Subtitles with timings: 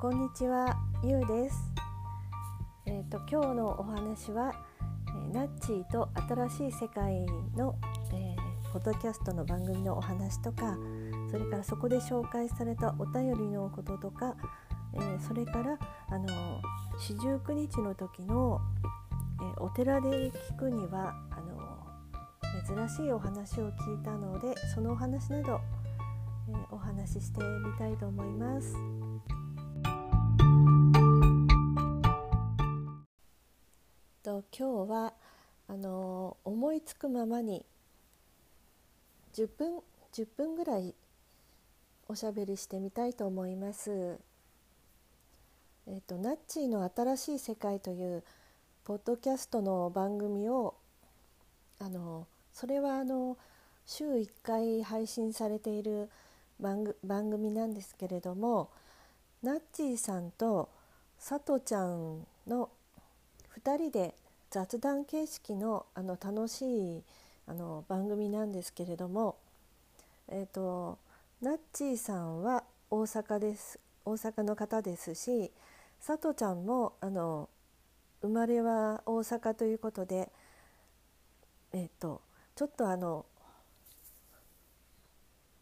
[0.00, 1.56] こんにちは、ゆうです。
[2.86, 4.50] えっ、と今日のお話は、
[5.08, 6.08] えーナッチーと
[6.48, 7.76] 新しい世界の、
[8.14, 10.78] えーポッドキャストの番組のお話とか、
[11.30, 14.36] それからそこで紹介されたお便りのこととか、
[14.94, 16.26] えーそれからあの
[16.98, 18.58] 四十九日の時の、
[19.38, 21.86] えーお寺で聞くにはあの
[22.74, 25.60] 珍しいお話を聞いたので、そのお話など、
[26.48, 28.74] えーお話ししてみたいと思います。
[34.56, 35.12] 今日は
[35.68, 37.64] あの思いつくままに
[39.34, 39.78] 10分
[40.12, 40.94] 10分ぐらい
[42.08, 44.18] おしゃべりしてみたいと思います。
[45.86, 48.24] えっ、とナッチーの新しい世界という
[48.84, 50.74] ポッドキャストの番組を
[51.78, 53.38] あのそれはあの
[53.86, 56.10] 週1回配信されている
[56.58, 58.70] 番組番組なんですけれども
[59.42, 60.68] ナッチーさんと
[61.18, 62.68] さとちゃんの
[63.64, 64.14] 2人で
[64.50, 67.02] 雑談形式のあの楽しい
[67.46, 69.36] あの番組なんですけれども、
[70.28, 70.98] えー、と
[71.40, 75.52] ナッチーさんは大阪です大阪の方ですし
[76.00, 77.48] さとちゃんもあの
[78.22, 80.28] 生まれは大阪ということで、
[81.72, 82.20] えー、と
[82.56, 83.24] ちょっとあの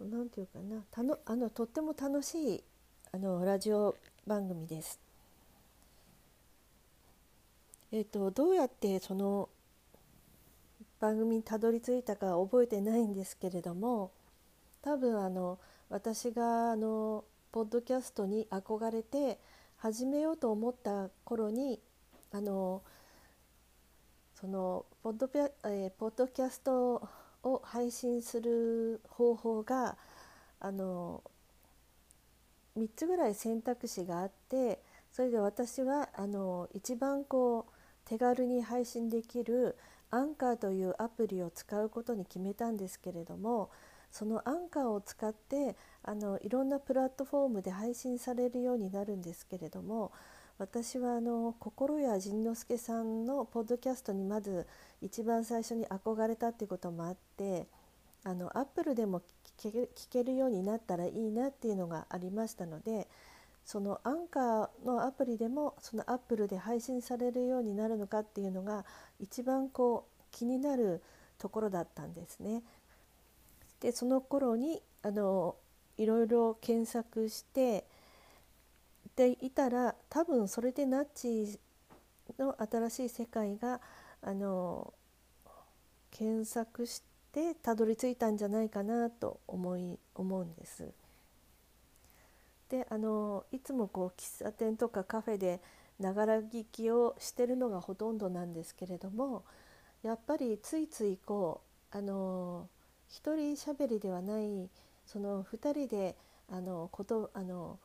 [0.00, 2.64] なんていうかなたのあのとっても楽しい
[3.12, 5.07] あのラジオ番組です。
[7.90, 9.48] えー、とどうやってその
[11.00, 14.10] 番組にたどり着いたか覚えてないんですけれども
[14.82, 15.58] 多分あの
[15.88, 19.38] 私があのポッドキャストに憧れて
[19.78, 21.80] 始めようと思った頃に
[22.32, 22.82] あの
[24.34, 27.08] そのポッドピャ、えーポッドキャスト
[27.42, 29.96] を配信する方法が
[30.60, 31.22] あの
[32.76, 37.77] 3つぐらい選択肢があってそれで私はあの一番こう
[38.08, 39.76] 手軽に配信できる
[40.10, 43.70] アンカーというアプリを使うことに決めたんですけれども
[44.10, 50.12] そのアンカーを使ってあのいろんなプラットフォームで配信されるようになるんですけれども
[50.58, 54.66] 私はあの心谷仁之助さんのポッドキャストにまず
[55.02, 57.66] 一番最初に憧れたっていうこともあって
[58.24, 59.20] あのアップルでも
[59.60, 63.06] 聞け聞けるようになったらいいなっていうのがありましたので
[63.68, 68.86] そのアンカーのアプリでもそのアップルで配信されるようになるのかっていうのが
[69.20, 71.02] 一番こう気になる
[71.36, 72.62] ところだったんですね。
[73.80, 75.54] でその頃にあの
[75.98, 77.84] いろいろ検索して
[79.16, 81.60] でいたら多分それでナッチ
[82.38, 83.82] の新しい世界が
[84.22, 84.94] あの
[86.10, 87.02] 検索し
[87.32, 90.90] てたどり着いたんじゃないかなと思い思うんです。
[92.68, 95.60] であのいつもこう喫茶店とかカフェで
[95.98, 99.44] ながら聞きをしてるのがほとんどなんですけれども
[100.02, 101.62] やっぱりついついこ
[101.92, 102.68] うあの
[103.08, 104.68] 一人しゃべりではない
[105.06, 106.14] その2人で
[106.50, 107.78] あのことあの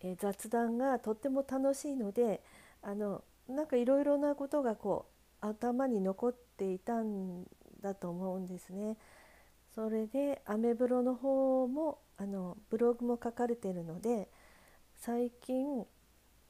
[0.00, 2.42] え雑談がとっても楽しいので
[2.82, 5.06] あのなんかいろいろなことがこ
[5.42, 7.44] う頭に残っていたん
[7.80, 8.96] だと思うんですね。
[9.76, 14.26] それでアメブロの方もあのブログも書かれてるので
[14.94, 15.84] 最近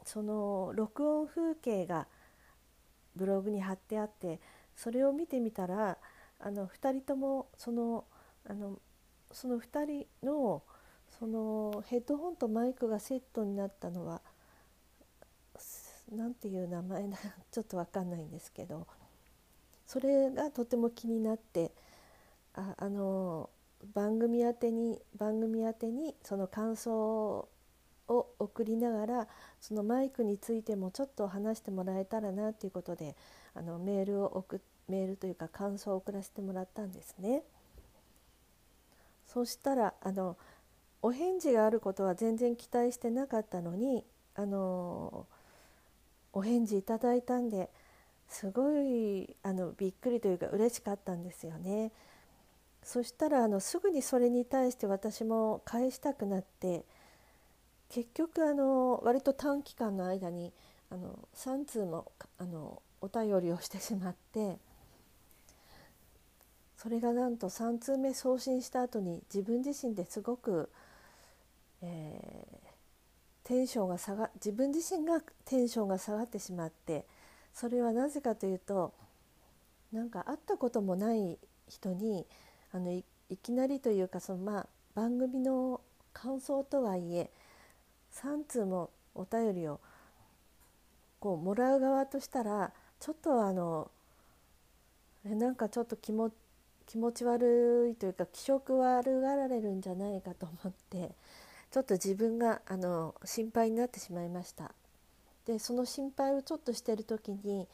[0.04, 2.06] その録音風景が
[3.16, 4.38] ブログに貼ってあって
[4.76, 5.98] それを見てみたら
[6.38, 8.04] あの2人ともその
[8.48, 8.78] あの
[9.32, 10.62] その2人の
[11.18, 14.20] そのヘッドホンとマイクがセットになったのは
[16.14, 17.16] なんていう名前だ
[17.50, 18.86] ちょっとわかんないんですけど
[19.84, 21.72] それがとても気になって
[22.56, 23.50] ああの
[23.94, 27.48] 番組宛てに番組宛てにその感想
[28.08, 29.28] を送りながら
[29.60, 33.14] そのマイクについてもちょっと話してもらえたらなということで
[33.54, 34.58] あのメールを送っ
[34.88, 37.42] メールというか感想を送らせてもらったんですね。
[39.26, 40.36] そしたらあの
[41.02, 44.04] お返事があることは全然期待してなかったのに
[44.34, 45.26] あの
[46.32, 47.68] お返事いただいたんで
[48.28, 51.92] すごいあのびっくりというか嬉しかったんですよね。
[52.86, 56.84] そしたらあのすぐにそれに対して私も返したくなって
[57.90, 60.52] 結局あの割と短期間の間に
[60.90, 64.58] あの3通もあのお便りをしてしまって
[66.76, 70.70] それがなんと3通目送信した後に自分自身ですごく、
[71.82, 72.66] えー
[73.46, 77.06] テンションが下が自分自身がテンションが下がってしまって
[77.54, 78.92] それはなぜかというと
[79.92, 82.26] なんか会ったこともない人に
[82.72, 85.80] あのいいきなりというかその、まあ、番組の
[86.12, 87.30] 感想とはいえ
[88.14, 89.80] 3通もお便りを
[91.18, 93.90] こうもらう側としたらちょっとあの
[95.24, 96.30] えなんかちょっと気も
[96.86, 101.10] 気持ち悪いというか気色悪がられるんじゃないかと思って
[101.72, 104.72] ちょっと自分があの心配になってしまいました。
[105.46, 107.68] でその心配をちょっとしてる時に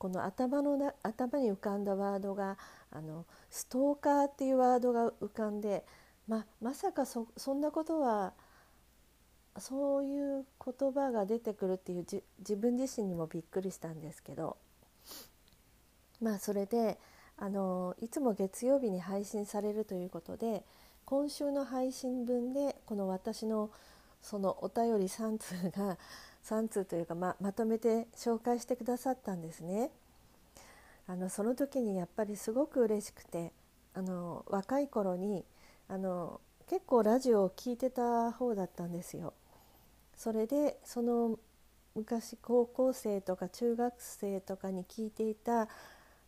[0.00, 2.56] この頭のな頭に浮かんだワードが
[2.90, 5.84] あのストーカーっていうワードが浮かんで
[6.26, 8.32] ままさかそんなことは
[9.58, 12.06] そういう言葉が出てくるっていう
[12.38, 14.56] 自分自身にもびっくりしたんですけど
[16.22, 16.98] まあそれで
[17.36, 20.64] あのいつも月曜日に配信されるということで
[21.04, 23.68] 今週の配信分でこの私の
[24.22, 25.98] そのお便り3通が
[26.44, 29.90] 3通というかままとめて紹介してくださったんですね。
[31.06, 33.52] あのその時にやっぱりすごく嬉しくて
[33.94, 35.44] あの若い頃に
[35.88, 39.34] あの結構ラジオを聴いてた方だったんですよ。
[40.16, 41.38] それでその
[41.94, 45.68] 昔高校生とか中学生とかに聞いていた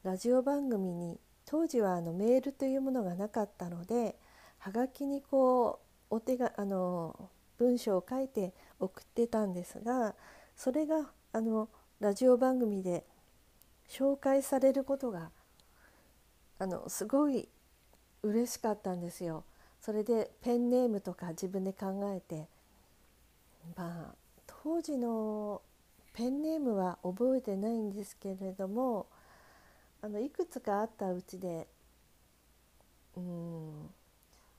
[0.02, 4.16] ラジオ番組に当時はあのメールというものがなかったので
[4.58, 5.78] はがきにこ
[6.10, 7.30] うお手があの
[7.62, 10.16] 文章を書いて送ってたんですが
[10.56, 11.68] それがあの
[12.00, 13.04] ラジオ番組で
[13.88, 15.30] 紹介されることが
[16.58, 17.48] あのすごい
[18.22, 19.44] 嬉しかったんですよ。
[19.80, 22.46] それでペンネームとか自分で考えて
[23.76, 24.14] まあ
[24.46, 25.60] 当時の
[26.12, 29.06] ペンネームは覚えてないんですけれども
[30.00, 31.66] あのいくつかあったうちで
[33.16, 33.90] うん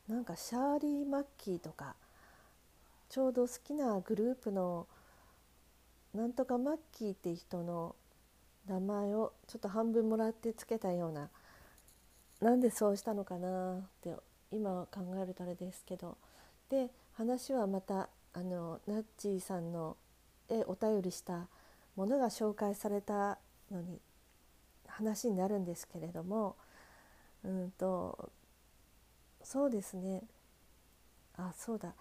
[0.08, 1.96] なんかシャーリー・マッキーとか
[3.14, 4.88] ちょうど好きなグループの
[6.16, 7.96] なんとかマッキーって人の
[8.68, 11.30] 名前をちょっと半分もらってつけたような
[12.42, 14.16] なんでそうしたのかなって
[14.52, 16.18] 今考えるとあれですけど。
[16.72, 19.96] で話はまたあのナッチーさんの
[20.50, 21.48] 絵お便りした
[21.96, 23.38] ものが紹介された
[23.70, 24.00] のに
[24.88, 26.56] 話になるんですけれども
[27.44, 28.32] うんと
[29.44, 30.24] そうですね。
[31.38, 31.94] あそうだ。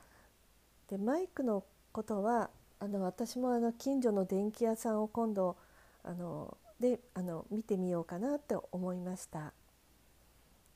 [0.88, 2.50] でマイクのことは
[2.80, 5.56] あの私もあの近所の電気屋さんを今度
[6.02, 9.52] あのであの見てみようかなって思いました。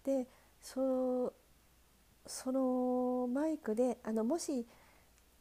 [0.04, 0.26] で
[0.62, 1.32] そ
[2.52, 4.66] のマイクであのもし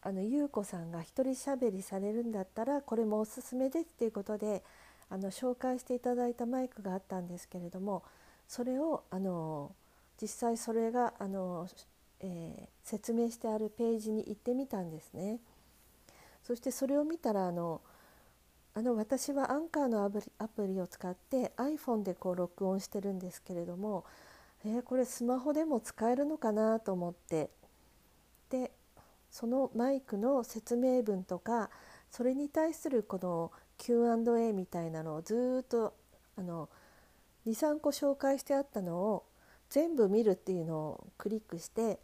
[0.01, 4.63] あの優子さんが一人しゃべりされるんだったらこれもおすすめですっていうことで
[5.09, 8.03] あの紹介していただいたマイクがあったんですけれども
[8.47, 9.73] それをあの
[10.21, 11.67] 実際それがあの、
[12.19, 15.39] えー、説明してあるページに行ってみたんですね。
[16.43, 17.81] そしてそれを見たらあの
[18.75, 20.05] あの私はアンカーの
[20.37, 24.05] アプリを使って iPhone でこう録音してるんですけれども、
[24.63, 27.49] えー、これスマホでも使えるのかなと思って
[28.49, 28.71] で
[29.31, 31.69] そのマイクの説明文とか
[32.11, 35.95] それに対するこの Q&A みたいなのをずっと
[36.37, 36.69] あの
[37.47, 39.23] 23個紹介してあったのを
[39.69, 41.99] 全部見るっていうのをクリックして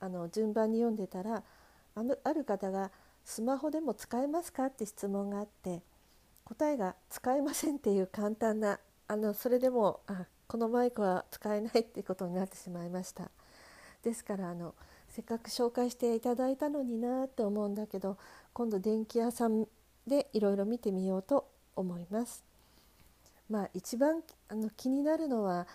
[0.00, 1.42] あの順番に読んでたら
[1.94, 2.90] あのある方が
[3.24, 5.82] 「スマホでも使えますか?」って質問があって
[6.44, 8.78] 答えが「使えません」っていう簡単な
[9.08, 13.30] あのそれでもあこのマイクは使えないっていうことになってしまいました。
[14.02, 14.74] ですからあの
[15.08, 18.18] せっかく紹介していただいたのになって思うんだけど
[18.52, 19.66] 今度電気屋さん
[20.06, 22.44] でいろいろ見てみようと思います。
[23.48, 25.66] まあ、一番あの気になるのは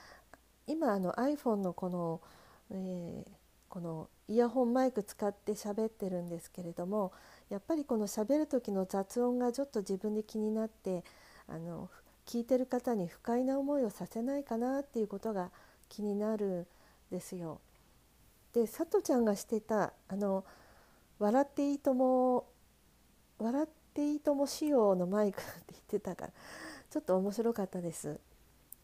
[0.68, 2.22] 今あの iPhone のこの、
[2.70, 3.32] えー、
[3.72, 7.14] このイヤホンマイク使って喋ってるんですけれども
[7.50, 11.06] やっぱりこの喋る時の雑音がちょっと自分で気になって
[11.48, 11.90] あの
[12.26, 15.52] 聞いてる方に不快な思いをさせないかなっていうことが
[15.88, 16.68] 気になる
[17.12, 17.62] んですよ。
[18.54, 20.44] でさとちゃんがしてたあの
[21.18, 22.48] 「笑っていいとも」
[23.40, 26.34] 「笑っていいとも仕様のマイク」って言ってたから
[26.90, 28.20] ちょっと面白かったです。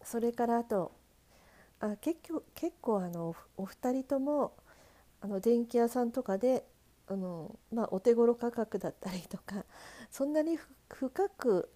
[0.02, 0.94] それからあと
[1.82, 4.54] あ結局結構あのお二人とも
[5.22, 6.64] あの電気屋さんとかで
[7.08, 9.66] あの、まあ、お手頃価格だったりとか
[10.12, 10.58] そんなに
[10.90, 11.70] 深く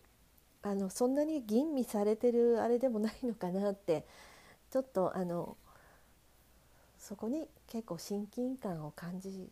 [0.62, 4.06] あのそんなに吟味されてるあれでもないのかなって
[4.70, 5.58] ちょっとあの
[7.00, 9.50] そこに結構親近感を感じ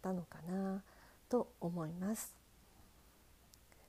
[0.00, 0.82] たのかな
[1.28, 2.42] と思います。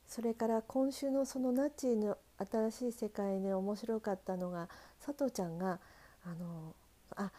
[0.07, 4.69] それから今週のそのナッチーの新しい世界で面白かったのが
[5.03, 5.79] 佐藤ちゃんが
[6.24, 6.75] あの
[7.15, 7.31] あ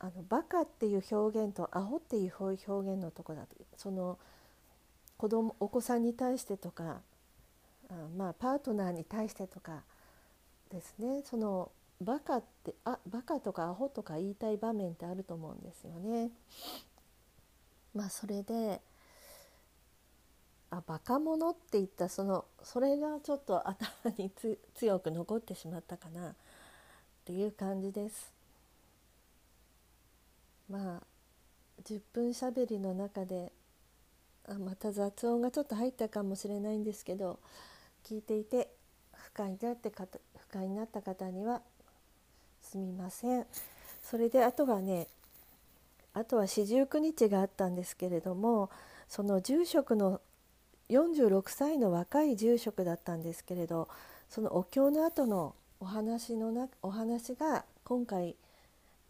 [0.00, 4.18] あのバカっていう表現とアホっていう表現のとこだとその
[5.18, 7.02] 子供お子さんに対してとか
[7.90, 9.82] あまあパートナーに対してとか
[10.72, 16.30] ですねそのバカってあバカとかアホとか言いたい場面ってあると思うんですよね。
[17.94, 18.80] まあそれで
[20.70, 24.30] あバカ者って言ったそのそれがちょっと頭に
[24.74, 26.34] 強く残ってしまったかなっ
[27.26, 28.39] ていう感じです。
[30.70, 31.02] まあ
[31.84, 33.52] 10分しゃべりの中で
[34.48, 37.38] あまた雑音がちょっと入ったかもしれないんですけど
[38.06, 38.68] 聞いていて
[39.12, 41.60] 不快になって不快になった方には
[42.62, 43.46] すみません。
[44.02, 45.06] それであとはね
[46.14, 48.70] あとは四十九日があったんですけれども
[49.08, 50.20] その住職の
[50.88, 53.88] 46歳の若い住職だったんですけれど
[54.28, 58.34] そのお経の後のお話のなお話が今回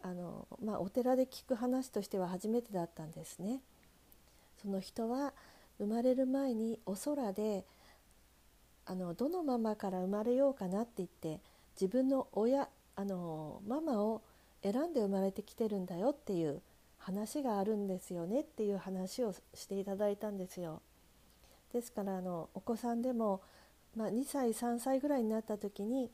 [0.03, 3.61] あの、まあ、お寺で聞く話としては初めてだったんですね。
[4.61, 5.33] その人は
[5.79, 7.65] 生まれる前にお空で
[8.85, 11.39] あのどのママから生まれようかなって言って
[11.79, 14.21] 自分の親あのママを
[14.63, 16.61] 選んで生まれてきてるんだよっていう
[16.99, 20.81] 話があるんですよねっていう話をしていただいたんですよ。
[21.73, 23.41] ですからあのお子さんでも、
[23.95, 26.11] まあ、2歳3歳ぐらいになった時に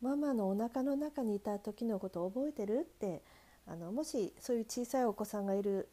[0.00, 2.80] ママのお腹の中にいた時のことを覚えてる？
[2.80, 3.22] って
[3.66, 5.88] あのもしそういう小さいお子さんがいる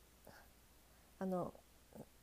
[1.19, 1.53] あの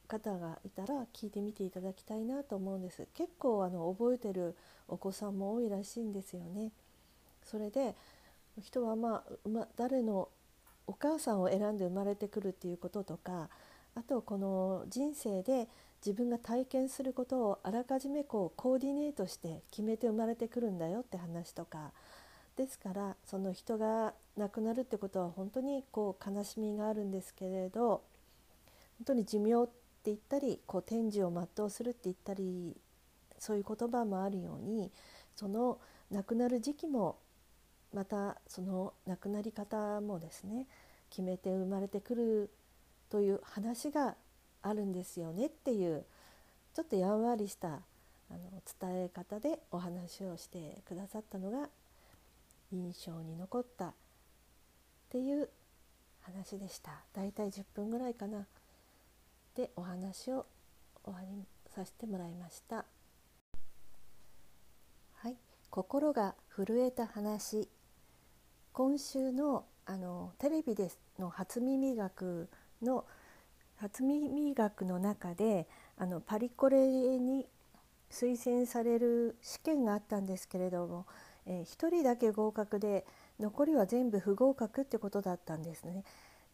[0.07, 3.07] 方がいたら聞いてみていただきたいなと思うんです。
[3.15, 4.57] 結構あの覚えてる
[4.89, 6.71] お子さんも多いらしいんですよね。
[7.45, 7.95] それで
[8.61, 10.29] 人はまあ、ま、誰の
[10.87, 13.49] お母さんを選んで生まれてくるっていうこととか
[13.95, 15.69] あとこの人生で
[16.05, 21.93] 自分が体験することをあらかじめこうコーディネートして決めて生まれてくるんだよって話とか。
[22.57, 28.03] ですからその人が亡くなるってことは本当にこう悲しみがあるんですけれど
[28.99, 29.73] 本当に寿命って
[30.07, 32.77] 言ったりこう天寿を全うするって言ったり
[33.39, 34.91] そういう言葉もあるように
[35.35, 35.79] その
[36.11, 37.17] 亡くなる時期も
[37.95, 40.67] またその亡くなり方もですね
[41.11, 42.51] 決めて生まれてくる
[43.11, 44.15] という話が
[44.63, 46.05] あるんですよねっていう
[46.75, 48.41] ちょっとやんわりしたあの
[48.81, 51.69] 伝え方でお話をしてくださったのが
[52.73, 53.93] 印象に残ったっ
[55.11, 55.49] ていう
[56.23, 57.03] 話でした。
[57.13, 58.47] だいたい10分ぐらいかな。
[59.55, 60.47] でお話を
[61.05, 62.87] 終わりさせてもらいました。
[65.17, 65.37] はい。
[65.69, 67.69] 心が震えた話。
[68.73, 72.49] 今週のあのテレビでの初耳学
[72.81, 73.05] の
[73.83, 75.67] 初耳学の中で
[75.99, 76.87] あのパリコレ
[77.19, 77.49] に
[78.13, 81.05] 推薦される試験があったんですけれども、
[81.47, 83.05] えー、1人だけ合格で
[83.41, 86.05] 残りは全部不合格ってことだったんですね。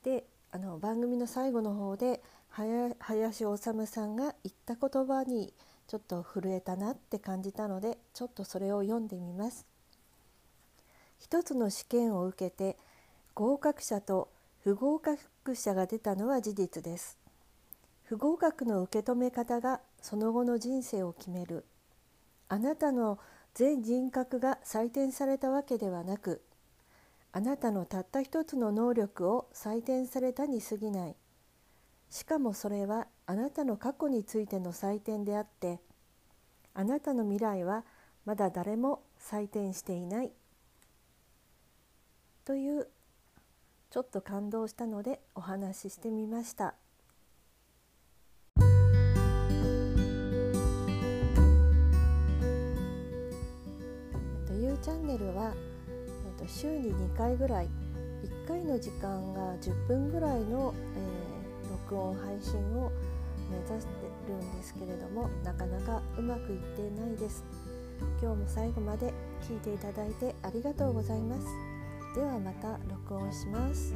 [0.05, 5.53] であの番組の最後の方で林修さんが言った言葉に
[5.87, 9.67] ちょっと震えたなって感じたのでちょっとそれを読んでみます。
[11.19, 12.79] 一つの試験を受けて
[13.35, 14.31] 合格者と
[14.65, 15.19] 不合格
[15.55, 17.18] 者が出たのは事実です。
[18.09, 21.67] 不合格の受け止め方がその後の人生を決める。
[22.49, 23.19] あなたの
[23.53, 26.41] 全人格が採点されたわけではなく
[27.33, 31.17] あなたのたった一つの能力を採点されたに過ぎない。
[32.09, 35.79] しかもそれはあなたの過去についての採点であって
[36.73, 37.85] あなたの未来は
[38.25, 40.33] まだ誰も採点していない。
[42.47, 42.89] という
[43.91, 46.75] ちょっと感動したのでお話ししてみました。
[54.83, 55.53] チャンネルは、
[55.89, 57.69] えー、と週に2回ぐらい
[58.47, 62.91] 1回の時間が10分ぐらいの、えー、録音配信を
[63.51, 63.93] 目指して
[64.29, 67.45] るんですけれどもなかなかうまくいってないです。
[68.23, 71.47] 今日も最後まで聞いていただいてありがとうございます。
[72.15, 73.95] ではまた録音します。